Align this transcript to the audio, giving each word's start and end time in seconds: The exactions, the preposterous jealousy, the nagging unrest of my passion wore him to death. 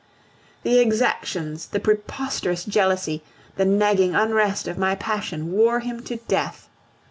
The 0.63 0.79
exactions, 0.79 1.67
the 1.67 1.79
preposterous 1.79 2.65
jealousy, 2.65 3.21
the 3.55 3.65
nagging 3.65 4.15
unrest 4.15 4.67
of 4.67 4.79
my 4.79 4.95
passion 4.95 5.51
wore 5.51 5.81
him 5.81 6.01
to 6.05 6.15
death. 6.27 6.67